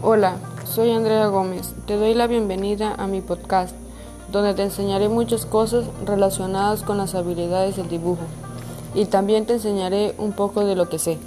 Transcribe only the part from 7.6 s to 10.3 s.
del dibujo y también te enseñaré